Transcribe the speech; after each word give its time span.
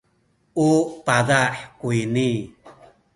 u 0.67 0.69
paza’ 1.05 1.41
kuyni. 1.79 2.27